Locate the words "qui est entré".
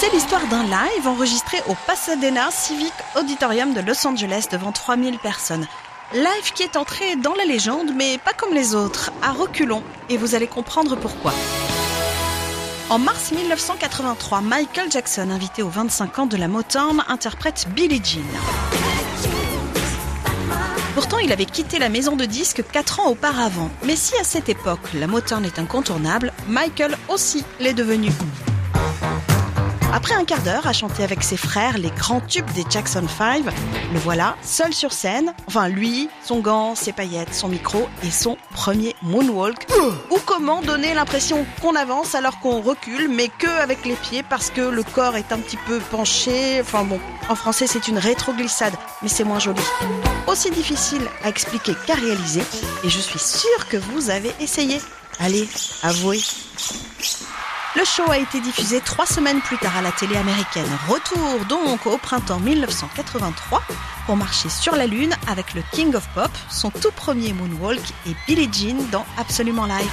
6.56-7.14